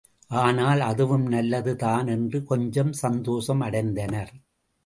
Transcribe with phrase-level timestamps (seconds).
[0.31, 4.33] ஆனால் அதுவும் நல்லது தான் என்று கொஞ்சம் சந்தோஷம் அடைந்தனர்.